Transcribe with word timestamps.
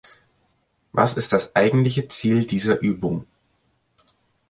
Was 0.93 1.13
ist 1.15 1.31
das 1.31 1.55
eigentliche 1.55 2.07
Ziel 2.07 2.45
dieser 2.45 2.81
Übung? 2.81 3.27